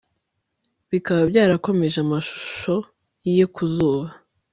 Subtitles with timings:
[0.89, 2.73] Bikaba byarakomeje amashusho
[3.35, 4.07] ye ku zuba